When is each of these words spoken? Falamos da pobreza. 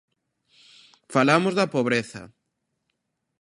Falamos 1.13 1.53
da 1.55 1.71
pobreza. 1.75 2.21